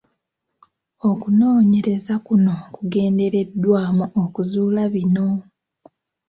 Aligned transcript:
Okunoonyereza 1.09 2.15
kuno 2.25 2.55
kugendereddwamu 2.75 4.05
okuzuula 4.23 4.83
bino: 4.93 5.27